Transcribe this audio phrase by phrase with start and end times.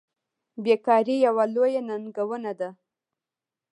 [0.63, 2.69] بیکاري یوه لویه ننګونه ده.